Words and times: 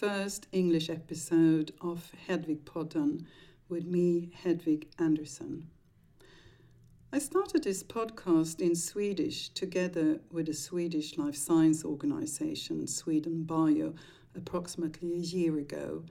first 0.00 0.46
English 0.50 0.88
episode 0.88 1.74
of 1.82 2.10
Hedvig 2.26 2.60
Podden 2.64 3.26
with 3.68 3.84
me, 3.84 4.30
Hedvig 4.42 4.86
Anderson. 4.98 5.66
I 7.12 7.18
started 7.18 7.64
this 7.64 7.82
podcast 7.82 8.62
in 8.62 8.74
Swedish 8.74 9.50
together 9.50 10.20
with 10.32 10.46
the 10.46 10.54
Swedish 10.54 11.18
life 11.18 11.36
science 11.36 11.84
organization 11.84 12.86
Sweden 12.86 13.42
Bio 13.42 13.92
approximately 14.34 15.12
a 15.12 15.18
year 15.18 15.58
ago. 15.58 16.04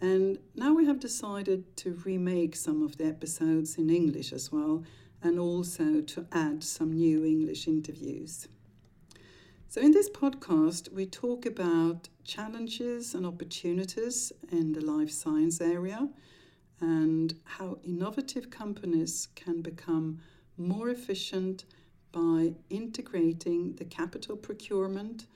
And 0.00 0.38
now 0.54 0.72
we 0.72 0.86
have 0.86 0.98
decided 0.98 1.76
to 1.76 2.00
remake 2.06 2.56
some 2.56 2.82
of 2.82 2.96
the 2.96 3.04
episodes 3.04 3.76
in 3.76 3.90
English 3.90 4.32
as 4.32 4.50
well, 4.50 4.82
and 5.22 5.38
also 5.38 6.00
to 6.00 6.26
add 6.32 6.64
some 6.64 6.94
new 6.94 7.22
English 7.22 7.68
interviews. 7.68 8.48
So, 9.68 9.80
in 9.80 9.90
this 9.90 10.08
podcast, 10.08 10.92
we 10.92 11.06
talk 11.06 11.44
about 11.44 12.08
challenges 12.24 13.14
and 13.14 13.26
opportunities 13.26 14.32
in 14.50 14.72
the 14.72 14.80
life 14.80 15.10
science 15.10 15.60
area 15.60 16.08
and 16.80 17.34
how 17.44 17.78
innovative 17.82 18.48
companies 18.48 19.28
can 19.34 19.62
become 19.62 20.20
more 20.56 20.88
efficient 20.88 21.64
by 22.12 22.54
integrating 22.70 23.74
the 23.74 23.84
capital 23.84 24.36
procurement 24.36 25.26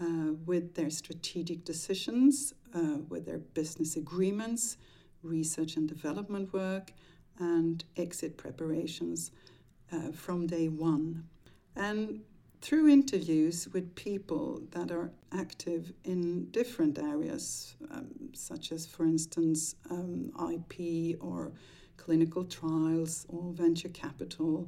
uh, 0.00 0.32
with 0.46 0.74
their 0.74 0.90
strategic 0.90 1.64
decisions, 1.64 2.54
uh, 2.74 2.98
with 3.08 3.26
their 3.26 3.38
business 3.38 3.96
agreements, 3.96 4.78
research 5.22 5.76
and 5.76 5.88
development 5.88 6.52
work, 6.54 6.92
and 7.38 7.84
exit 7.96 8.38
preparations 8.38 9.30
uh, 9.92 10.10
from 10.10 10.46
day 10.46 10.68
one. 10.68 11.24
And 11.76 12.22
through 12.64 12.88
interviews 12.88 13.68
with 13.74 13.94
people 13.94 14.58
that 14.70 14.90
are 14.90 15.10
active 15.32 15.92
in 16.04 16.46
different 16.46 16.98
areas, 16.98 17.76
um, 17.90 18.30
such 18.32 18.72
as, 18.72 18.86
for 18.86 19.04
instance, 19.04 19.74
um, 19.90 20.32
IP 20.50 21.18
or 21.20 21.52
clinical 21.98 22.42
trials 22.42 23.26
or 23.28 23.52
venture 23.52 23.90
capital, 23.90 24.66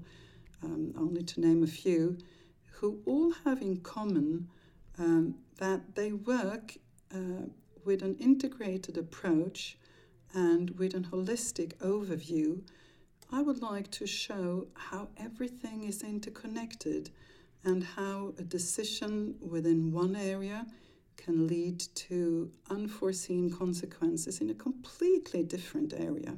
um, 0.63 0.93
only 0.99 1.23
to 1.23 1.41
name 1.41 1.63
a 1.63 1.67
few, 1.67 2.19
who 2.71 2.99
all 3.07 3.33
have 3.47 3.63
in 3.63 3.79
common 3.79 4.47
um, 4.99 5.35
that 5.57 5.95
they 5.95 6.13
work 6.13 6.77
uh, 7.15 7.47
with 7.87 8.03
an 8.03 8.15
integrated 8.17 8.99
approach 8.99 9.79
and 10.35 10.79
with 10.79 10.93
an 10.93 11.05
holistic 11.05 11.73
overview. 11.79 12.61
I 13.33 13.41
would 13.41 13.63
like 13.63 13.91
to 13.93 14.07
show 14.07 14.67
how 14.75 15.09
everything 15.17 15.85
is 15.85 16.03
interconnected 16.03 17.09
and 17.67 17.83
how 17.83 18.33
a 18.39 18.43
decision 18.43 19.35
within 19.41 19.93
one 19.93 20.17
area 20.17 20.65
can 21.17 21.47
lead 21.49 21.81
to 21.95 22.51
unforeseen 22.71 23.51
consequences 23.51 24.41
in 24.41 24.49
a 24.49 24.55
completely 24.55 25.43
different 25.43 25.93
area. 25.93 26.37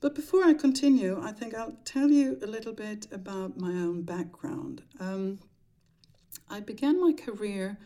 But 0.00 0.14
before 0.14 0.44
I 0.44 0.52
continue, 0.52 1.18
I 1.20 1.32
think 1.32 1.54
I'll 1.54 1.78
tell 1.84 2.10
you 2.10 2.38
a 2.42 2.46
little 2.46 2.74
bit 2.74 3.08
about 3.10 3.58
my 3.58 3.70
own 3.70 4.02
background. 4.02 4.82
Um, 5.00 5.38
I 6.50 6.60
began 6.60 7.00
my 7.00 7.14
career 7.14 7.78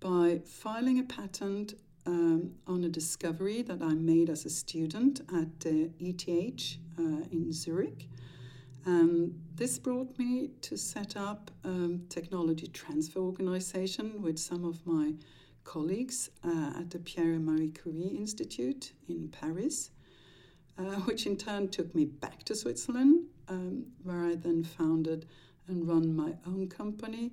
by 0.00 0.40
filing 0.46 0.98
a 0.98 1.02
patent 1.02 1.74
um, 2.06 2.54
on 2.66 2.84
a 2.84 2.88
discovery 2.88 3.60
that 3.62 3.82
I 3.82 3.92
made 3.92 4.30
as 4.30 4.46
a 4.46 4.50
student 4.50 5.20
at 5.30 5.66
uh, 5.66 5.90
ETH 6.00 6.78
uh, 6.98 7.24
in 7.30 7.52
Zurich. 7.52 8.08
Um, 8.88 9.34
this 9.54 9.78
brought 9.78 10.18
me 10.18 10.48
to 10.62 10.78
set 10.78 11.14
up 11.14 11.50
a 11.62 11.98
technology 12.08 12.68
transfer 12.68 13.20
organization 13.20 14.22
with 14.22 14.38
some 14.38 14.64
of 14.64 14.86
my 14.86 15.12
colleagues 15.62 16.30
uh, 16.42 16.72
at 16.74 16.88
the 16.88 16.98
Pierre 16.98 17.38
Marie 17.38 17.68
Curie 17.68 18.16
Institute 18.16 18.92
in 19.06 19.28
Paris, 19.28 19.90
uh, 20.78 21.00
which 21.04 21.26
in 21.26 21.36
turn 21.36 21.68
took 21.68 21.94
me 21.94 22.06
back 22.06 22.44
to 22.44 22.54
Switzerland, 22.54 23.26
um, 23.48 23.84
where 24.04 24.24
I 24.24 24.36
then 24.36 24.64
founded 24.64 25.26
and 25.66 25.86
run 25.86 26.16
my 26.16 26.36
own 26.46 26.70
company 26.70 27.32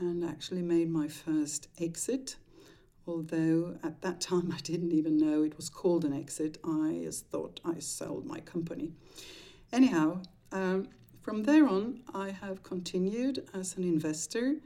and 0.00 0.24
actually 0.24 0.62
made 0.62 0.90
my 0.90 1.06
first 1.06 1.68
exit. 1.78 2.34
Although 3.06 3.78
at 3.84 4.02
that 4.02 4.20
time 4.20 4.50
I 4.56 4.58
didn't 4.58 4.90
even 4.90 5.16
know 5.16 5.44
it 5.44 5.56
was 5.56 5.68
called 5.68 6.04
an 6.04 6.12
exit, 6.12 6.58
I 6.64 7.02
just 7.04 7.28
thought 7.28 7.60
I 7.64 7.78
sold 7.78 8.26
my 8.26 8.40
company. 8.40 8.90
Anyhow, 9.72 10.22
um, 10.52 10.88
from 11.22 11.42
there 11.42 11.68
on, 11.68 12.00
I 12.14 12.30
have 12.30 12.62
continued 12.62 13.48
as 13.52 13.76
an 13.76 13.84
investor, 13.84 14.56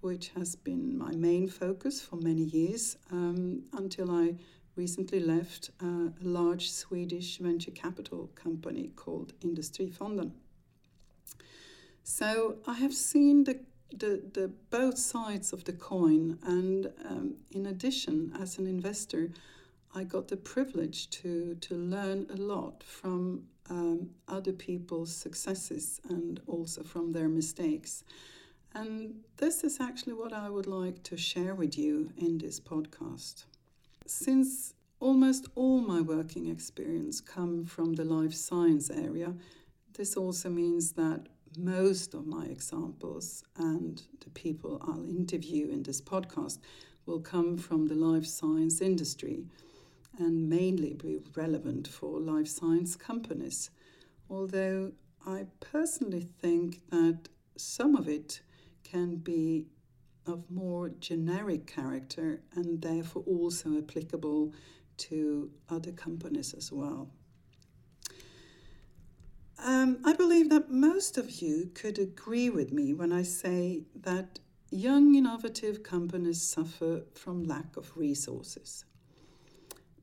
which 0.00 0.30
has 0.36 0.56
been 0.56 0.98
my 0.98 1.12
main 1.12 1.48
focus 1.48 2.00
for 2.00 2.16
many 2.16 2.42
years 2.42 2.96
um, 3.10 3.62
until 3.72 4.10
I 4.10 4.34
recently 4.76 5.20
left 5.20 5.70
uh, 5.82 5.86
a 6.08 6.12
large 6.22 6.70
Swedish 6.70 7.38
venture 7.38 7.70
capital 7.70 8.30
company 8.34 8.90
called 8.96 9.32
Industrifonden. 9.40 10.32
So 12.02 12.56
I 12.66 12.74
have 12.74 12.94
seen 12.94 13.44
the, 13.44 13.60
the, 13.90 14.22
the 14.32 14.50
both 14.70 14.98
sides 14.98 15.52
of 15.52 15.64
the 15.64 15.72
coin, 15.72 16.38
and 16.42 16.92
um, 17.08 17.34
in 17.52 17.66
addition, 17.66 18.36
as 18.40 18.58
an 18.58 18.66
investor, 18.66 19.30
I 19.94 20.04
got 20.04 20.28
the 20.28 20.36
privilege 20.36 21.10
to, 21.10 21.54
to 21.60 21.74
learn 21.74 22.26
a 22.30 22.36
lot 22.36 22.82
from 22.82 23.44
um, 23.70 24.10
other 24.28 24.52
people's 24.52 25.14
successes 25.14 26.00
and 26.08 26.40
also 26.46 26.82
from 26.82 27.12
their 27.12 27.28
mistakes. 27.28 28.04
And 28.74 29.20
this 29.36 29.64
is 29.64 29.80
actually 29.80 30.14
what 30.14 30.32
I 30.32 30.48
would 30.48 30.66
like 30.66 31.02
to 31.04 31.16
share 31.16 31.54
with 31.54 31.76
you 31.76 32.12
in 32.16 32.38
this 32.38 32.58
podcast. 32.58 33.44
Since 34.06 34.74
almost 34.98 35.48
all 35.54 35.80
my 35.80 36.00
working 36.00 36.48
experience 36.48 37.20
come 37.20 37.64
from 37.64 37.94
the 37.94 38.04
life 38.04 38.34
science 38.34 38.90
area, 38.90 39.34
this 39.94 40.16
also 40.16 40.48
means 40.48 40.92
that 40.92 41.26
most 41.58 42.14
of 42.14 42.26
my 42.26 42.44
examples 42.46 43.44
and 43.58 44.02
the 44.20 44.30
people 44.30 44.80
I'll 44.86 45.04
interview 45.04 45.68
in 45.68 45.82
this 45.82 46.00
podcast 46.00 46.58
will 47.04 47.20
come 47.20 47.58
from 47.58 47.86
the 47.86 47.94
life 47.94 48.26
science 48.26 48.80
industry 48.80 49.44
and 50.18 50.48
mainly 50.48 50.94
be 50.94 51.18
relevant 51.34 51.88
for 51.88 52.20
life 52.20 52.48
science 52.48 52.96
companies. 52.96 53.70
Although 54.28 54.92
I 55.26 55.46
personally 55.60 56.26
think 56.40 56.80
that 56.90 57.28
some 57.56 57.96
of 57.96 58.08
it 58.08 58.40
can 58.84 59.16
be 59.16 59.66
of 60.26 60.50
more 60.50 60.88
generic 60.88 61.66
character 61.66 62.42
and 62.54 62.80
therefore 62.80 63.22
also 63.26 63.78
applicable 63.78 64.52
to 64.96 65.50
other 65.68 65.92
companies 65.92 66.54
as 66.54 66.70
well. 66.70 67.10
Um, 69.58 69.98
I 70.04 70.12
believe 70.12 70.50
that 70.50 70.70
most 70.70 71.18
of 71.18 71.42
you 71.42 71.70
could 71.74 71.98
agree 71.98 72.50
with 72.50 72.72
me 72.72 72.94
when 72.94 73.12
I 73.12 73.22
say 73.22 73.82
that 73.94 74.40
young 74.70 75.14
innovative 75.14 75.82
companies 75.82 76.42
suffer 76.42 77.02
from 77.14 77.44
lack 77.44 77.76
of 77.76 77.96
resources. 77.96 78.84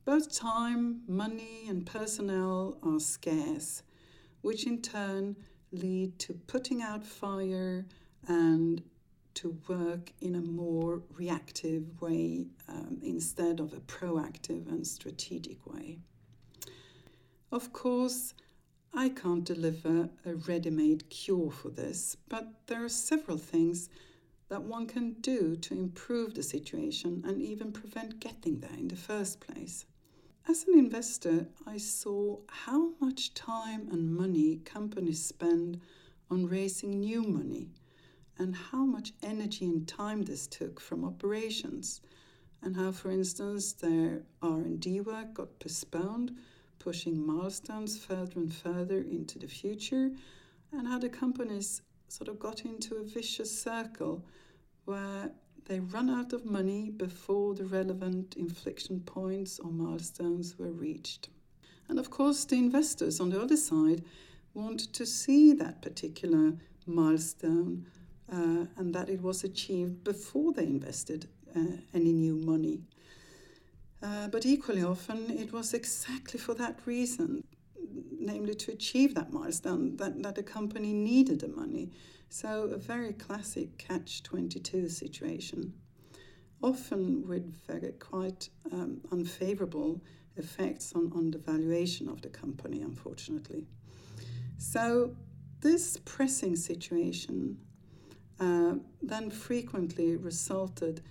Both 0.10 0.34
time, 0.34 1.02
money, 1.08 1.68
and 1.70 1.86
personnel 1.86 2.80
are 2.82 3.00
scarce, 3.00 3.84
which 4.42 4.66
in 4.66 4.82
turn 4.82 5.36
lead 5.72 6.18
to 6.18 6.34
putting 6.34 6.82
out 6.82 7.06
fire 7.06 7.86
and 8.28 8.82
to 9.36 9.56
work 9.68 10.12
in 10.20 10.34
a 10.34 10.42
more 10.42 11.04
reactive 11.16 12.02
way 12.02 12.48
um, 12.68 12.98
instead 13.04 13.60
of 13.60 13.72
a 13.72 13.82
proactive 13.82 14.68
and 14.68 14.88
strategic 14.88 15.64
way. 15.68 16.00
Of 17.52 17.72
course, 17.72 18.34
I 18.92 19.10
can't 19.10 19.44
deliver 19.44 20.10
a 20.26 20.34
ready 20.34 20.72
made 20.72 21.12
cure 21.12 21.52
for 21.52 21.70
this, 21.70 22.18
but 22.28 22.66
there 22.66 22.84
are 22.84 22.90
several 22.90 23.38
things 23.38 23.90
that 24.48 24.64
one 24.64 24.88
can 24.88 25.14
do 25.22 25.56
to 25.58 25.76
improve 25.76 26.34
the 26.34 26.42
situation 26.42 27.24
and 27.28 27.40
even 27.40 27.72
prevent 27.72 28.20
getting 28.20 28.60
there 28.60 28.74
in 28.76 28.88
the 28.88 28.96
first 28.96 29.40
place. 29.40 29.86
As 30.50 30.66
an 30.68 30.80
investor, 30.80 31.46
I 31.68 31.78
saw 31.78 32.40
how 32.48 32.94
much 33.00 33.36
time 33.36 33.88
and 33.92 34.12
money 34.12 34.56
companies 34.66 35.24
spend 35.24 35.80
on 36.32 36.48
raising 36.48 37.02
new 37.02 37.22
money 37.22 37.70
and 38.40 38.56
how 38.56 38.84
much 38.84 39.14
energy 39.22 39.66
and 39.66 39.88
time 39.88 40.24
this 40.24 40.48
took 40.48 40.80
from 40.80 41.06
operations 41.06 42.02
and 42.64 42.76
how 42.76 42.92
for 42.94 43.12
instance 43.12 43.74
their 43.74 44.24
R&D 44.42 45.02
work 45.02 45.36
got 45.36 45.60
postponed 45.60 46.36
pushing 46.80 47.24
milestones 47.24 48.00
further 48.00 48.40
and 48.40 48.52
further 48.52 49.02
into 49.02 49.38
the 49.38 49.48
future 49.48 50.10
and 50.72 50.88
how 50.88 50.98
the 50.98 51.10
companies 51.10 51.84
sort 52.08 52.28
of 52.28 52.40
got 52.40 52.66
into 52.66 52.96
a 52.96 53.04
vicious 53.04 53.56
circle 53.62 54.26
where 54.86 55.30
they 55.66 55.80
run 55.80 56.10
out 56.10 56.34
of 56.34 56.46
money 56.46 56.90
before 56.90 57.54
the 57.54 57.66
relevant 57.66 58.36
inflection 58.38 59.00
points 59.02 59.60
or 59.60 59.72
milestones 59.72 60.58
were 60.58 60.72
reached. 60.72 61.30
And 61.88 62.00
of 62.00 62.10
course, 62.10 62.46
the 62.46 62.56
investors 62.56 63.20
on 63.20 63.30
the 63.30 63.42
other 63.42 63.58
side 63.58 64.04
want 64.54 64.94
to 64.94 65.06
see 65.06 65.54
that 65.54 65.82
particular 65.82 66.54
milestone 66.86 67.86
uh, 68.32 68.66
and 68.78 68.94
that 68.94 69.10
it 69.10 69.22
was 69.22 69.44
achieved 69.44 70.04
before 70.04 70.54
they 70.54 70.64
invested 70.64 71.28
uh, 71.56 71.78
any 71.94 72.12
new 72.12 72.36
money. 72.36 72.82
Uh, 74.02 74.28
but 74.28 74.46
equally 74.46 74.84
often, 74.84 75.30
it 75.30 75.52
was 75.52 75.74
exactly 75.74 76.40
for 76.40 76.54
that 76.54 76.80
reason, 76.86 77.44
namely 78.20 78.56
to 78.56 78.72
achieve 78.72 79.14
that 79.16 79.34
milestone, 79.34 79.98
that, 79.98 80.22
that 80.24 80.36
the 80.36 80.44
company 80.44 80.94
needed 80.94 81.42
the 81.42 81.48
money. 81.48 81.92
So, 82.32 82.70
a 82.72 82.78
very 82.78 83.14
classic 83.14 83.80
catch 83.80 84.22
22 84.22 84.88
situation, 84.90 85.74
often 86.62 87.28
with 87.28 87.56
very 87.66 87.94
quite 87.94 88.50
um, 88.72 89.02
unfavorable 89.12 90.00
effects 90.38 90.94
on, 90.94 91.12
on 91.16 91.32
the 91.32 91.40
valuation 91.40 92.08
of 92.08 92.22
the 92.22 92.30
company, 92.30 92.82
unfortunately. 92.82 93.66
So, 94.60 95.16
this 95.62 95.98
pressing 96.06 96.56
situation 96.56 97.58
uh, 98.40 98.76
then 99.02 99.32
frequently 99.32 100.16
resulted 100.16 101.02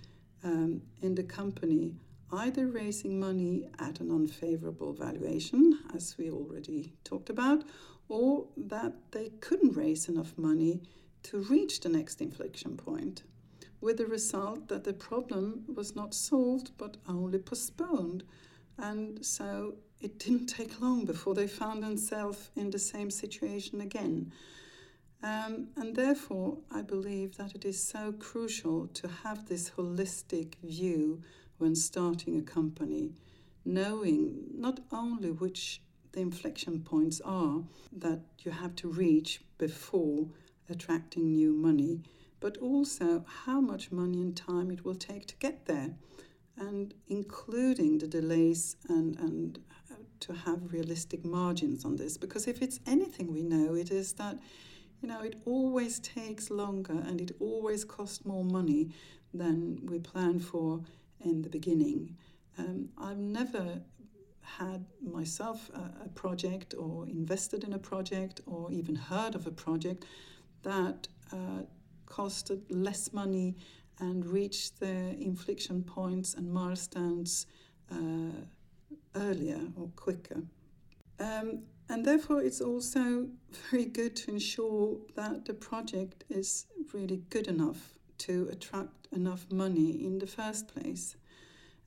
um, 0.45 0.81
in 1.01 1.15
the 1.15 1.23
company 1.23 1.95
either 2.31 2.67
raising 2.67 3.19
money 3.19 3.67
at 3.79 3.99
an 3.99 4.09
unfavorable 4.09 4.93
valuation, 4.93 5.79
as 5.93 6.17
we 6.17 6.31
already 6.31 6.93
talked 7.03 7.29
about, 7.29 7.65
or 8.07 8.45
that 8.55 8.93
they 9.11 9.29
couldn't 9.41 9.75
raise 9.75 10.07
enough 10.07 10.33
money 10.37 10.81
to 11.23 11.39
reach 11.43 11.81
the 11.81 11.89
next 11.89 12.21
inflection 12.21 12.77
point, 12.77 13.23
with 13.81 13.97
the 13.97 14.05
result 14.05 14.67
that 14.67 14.83
the 14.83 14.93
problem 14.93 15.63
was 15.73 15.95
not 15.95 16.13
solved 16.13 16.71
but 16.77 16.97
only 17.07 17.39
postponed. 17.39 18.23
And 18.77 19.25
so 19.25 19.75
it 20.01 20.19
didn't 20.19 20.47
take 20.57 20.81
long 20.81 21.05
before 21.05 21.33
they 21.33 21.47
found 21.47 21.83
themselves 21.83 22.49
in 22.55 22.71
the 22.71 22.79
same 22.79 23.09
situation 23.11 23.81
again. 23.81 24.31
Um, 25.21 25.67
and 25.75 25.95
therefore, 25.95 26.59
I 26.71 26.81
believe 26.81 27.35
that 27.37 27.53
it 27.53 27.65
is 27.65 27.83
so 27.83 28.13
crucial 28.13 28.87
to 28.87 29.07
have 29.07 29.47
this 29.47 29.71
holistic 29.71 30.55
view 30.63 31.21
when 31.57 31.75
starting 31.75 32.37
a 32.37 32.41
company, 32.41 33.11
knowing 33.65 34.45
not 34.53 34.79
only 34.91 35.31
which 35.31 35.81
the 36.13 36.21
inflection 36.21 36.79
points 36.81 37.21
are 37.25 37.63
that 37.91 38.21
you 38.39 38.51
have 38.51 38.75
to 38.77 38.87
reach 38.87 39.41
before 39.57 40.27
attracting 40.69 41.31
new 41.31 41.53
money, 41.53 42.01
but 42.39 42.57
also 42.57 43.25
how 43.45 43.59
much 43.59 43.91
money 43.91 44.21
and 44.21 44.35
time 44.35 44.71
it 44.71 44.85
will 44.85 44.95
take 44.95 45.27
to 45.27 45.35
get 45.37 45.65
there, 45.65 45.95
and 46.57 46.93
including 47.07 47.97
the 47.97 48.07
delays 48.07 48.75
and, 48.87 49.17
and 49.19 49.59
to 50.21 50.33
have 50.33 50.73
realistic 50.73 51.23
margins 51.23 51.85
on 51.85 51.95
this. 51.95 52.17
Because 52.17 52.47
if 52.47 52.61
it's 52.61 52.79
anything 52.85 53.31
we 53.31 53.41
know, 53.41 53.75
it 53.75 53.91
is 53.91 54.13
that 54.13 54.37
you 55.01 55.07
know 55.07 55.21
it 55.21 55.41
always 55.45 55.99
takes 55.99 56.49
longer 56.49 56.93
and 56.93 57.21
it 57.21 57.31
always 57.39 57.85
costs 57.85 58.25
more 58.25 58.43
money 58.43 58.89
than 59.33 59.79
we 59.85 59.99
planned 59.99 60.43
for 60.43 60.81
in 61.21 61.41
the 61.41 61.49
beginning. 61.49 62.17
Um, 62.57 62.89
I've 62.97 63.17
never 63.17 63.81
had 64.41 64.85
myself 65.01 65.69
a, 65.73 66.05
a, 66.05 66.09
project 66.09 66.73
or 66.77 67.07
invested 67.07 67.63
in 67.63 67.71
a 67.71 67.77
project 67.77 68.41
or 68.47 68.71
even 68.71 68.95
heard 68.95 69.35
of 69.35 69.45
a 69.45 69.51
project 69.51 70.05
that 70.63 71.07
uh, 71.31 71.63
costed 72.05 72.61
less 72.69 73.13
money 73.13 73.55
and 73.99 74.25
reached 74.25 74.79
the 74.79 75.15
inflection 75.19 75.83
points 75.83 76.33
and 76.33 76.51
milestones 76.51 77.45
uh, 77.91 78.45
earlier 79.15 79.59
or 79.75 79.89
quicker. 79.95 80.41
Um, 81.19 81.63
and 81.89 82.05
therefore, 82.05 82.41
it's 82.41 82.61
also 82.61 83.27
very 83.71 83.85
good 83.85 84.15
to 84.17 84.31
ensure 84.31 84.97
that 85.15 85.45
the 85.45 85.53
project 85.53 86.23
is 86.29 86.65
really 86.93 87.23
good 87.29 87.47
enough 87.47 87.93
to 88.19 88.47
attract 88.51 89.07
enough 89.11 89.47
money 89.51 90.05
in 90.05 90.19
the 90.19 90.27
first 90.27 90.67
place. 90.67 91.15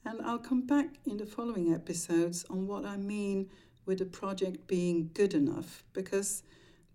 And 0.04 0.20
I'll 0.22 0.38
come 0.38 0.66
back 0.66 0.98
in 1.06 1.18
the 1.18 1.26
following 1.26 1.72
episodes 1.72 2.44
on 2.50 2.66
what 2.66 2.84
I 2.84 2.96
mean 2.96 3.48
with 3.86 4.00
a 4.00 4.06
project 4.06 4.66
being 4.66 5.10
good 5.14 5.34
enough, 5.34 5.84
because 5.92 6.42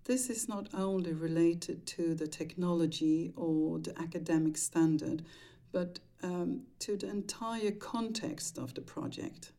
this 0.07 0.30
is 0.30 0.48
not 0.48 0.69
only 0.74 1.12
related 1.12 1.86
to 1.86 2.15
the 2.15 2.27
technology 2.27 3.33
or 3.36 3.77
the 3.80 3.94
academic 4.00 4.56
standard, 4.56 5.21
but 5.74 6.00
um, 6.24 6.62
to 6.80 6.95
the 6.95 7.09
entire 7.09 7.71
context 7.71 8.57
of 8.57 8.74
the 8.74 8.81
project. 8.81 9.51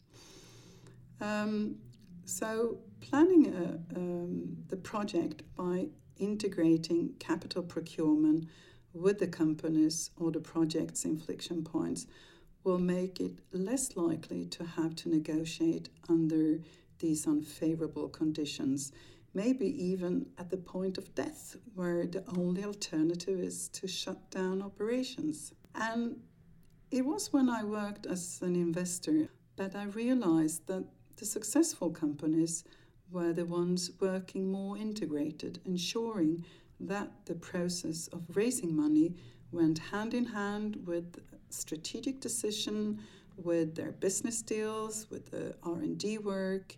Um, 1.21 1.77
so, 2.25 2.79
planning 3.01 3.47
a, 3.55 3.97
um, 3.97 4.57
the 4.69 4.77
project 4.77 5.43
by 5.55 5.89
integrating 6.17 7.13
capital 7.19 7.63
procurement 7.63 8.49
with 8.95 9.19
the 9.19 9.27
companies 9.27 10.11
or 10.17 10.31
the 10.31 10.41
project's 10.41 11.05
inflection 11.05 11.63
points 11.63 12.07
will 12.65 12.79
make 12.79 13.21
it 13.21 13.39
less 13.53 13.97
likely 13.97 14.47
to 14.47 14.65
have 14.65 14.97
to 14.97 15.11
negotiate 15.11 15.91
under 16.09 16.59
these 17.01 17.27
unfavorable 17.27 18.09
conditions, 18.09 18.93
maybe 19.45 19.69
even 19.91 20.27
at 20.37 20.51
the 20.51 20.63
point 20.75 20.99
of 20.99 21.15
death, 21.15 21.57
where 21.79 22.05
the 22.07 22.25
only 22.37 22.65
alternative 22.65 23.39
is 23.51 23.69
to 23.69 23.87
shut 23.87 24.21
down 24.31 24.57
operations. 24.61 25.53
And 25.75 26.03
it 26.91 27.05
was 27.05 27.33
when 27.33 27.49
I 27.49 27.63
worked 27.63 28.05
as 28.07 28.23
an 28.43 28.57
investor 28.57 29.29
that 29.61 29.77
I 29.77 29.85
realized 30.03 30.67
that 30.67 30.85
the 31.19 31.27
successful 31.37 31.91
companies 32.05 32.65
were 33.13 33.33
the 33.33 33.45
ones 33.45 33.83
working 34.01 34.45
more 34.51 34.77
integrated, 34.77 35.61
ensuring 35.65 36.45
that 36.81 37.11
the 37.27 37.39
process 37.53 38.09
of 38.09 38.37
raising 38.41 38.75
money 38.75 39.09
went 39.53 39.79
hand 39.93 40.15
in 40.15 40.27
hand 40.41 40.71
with 40.85 41.09
strategic 41.51 42.17
decision, 42.29 43.01
with 43.37 43.77
their 43.77 43.93
business 44.07 44.43
deals, 44.43 45.07
with 45.13 45.31
the 45.31 45.55
R&D 45.63 46.19
work, 46.19 46.77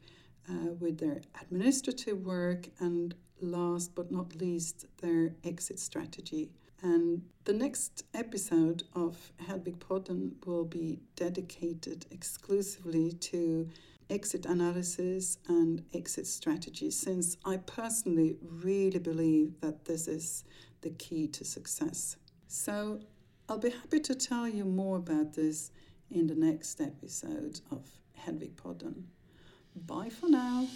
uh, 0.50 0.72
with 0.80 0.98
their 0.98 1.20
administrative 1.40 2.26
work, 2.26 2.68
and 2.80 3.14
last 3.40 3.94
but 3.94 4.10
not 4.10 4.34
least, 4.36 4.86
their 5.00 5.34
exit 5.44 5.78
strategy. 5.78 6.50
And 6.82 7.22
the 7.44 7.52
next 7.52 8.04
episode 8.14 8.82
of 8.94 9.32
Hedvig 9.46 9.78
Podden 9.78 10.32
will 10.46 10.64
be 10.64 10.98
dedicated 11.14 12.06
exclusively 12.10 13.12
to 13.12 13.68
exit 14.08 14.44
analysis 14.46 15.38
and 15.46 15.84
exit 15.94 16.26
strategy, 16.26 16.90
since 16.90 17.36
I 17.44 17.58
personally 17.58 18.36
really 18.42 18.98
believe 18.98 19.60
that 19.60 19.84
this 19.84 20.08
is 20.08 20.44
the 20.80 20.90
key 20.90 21.28
to 21.28 21.44
success. 21.44 22.16
So 22.48 23.00
I'll 23.48 23.58
be 23.58 23.70
happy 23.70 24.00
to 24.00 24.14
tell 24.14 24.48
you 24.48 24.64
more 24.64 24.96
about 24.96 25.34
this 25.34 25.70
in 26.10 26.26
the 26.26 26.34
next 26.34 26.80
episode 26.80 27.60
of 27.70 27.82
Hedvig 28.18 28.54
Podden. 28.54 29.04
Bye 29.74 30.10
for 30.10 30.28
now. 30.28 30.68